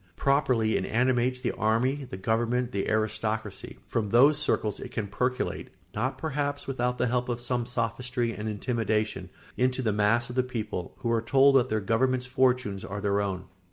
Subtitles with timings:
[0.15, 5.69] Properly it animates the army, the government, the aristocracy; from those circles it can percolate,
[5.93, 10.41] not perhaps without the help of some sophistry and intimidation, into the mass of the
[10.41, 13.45] people, who are told that their government's fortunes are their own.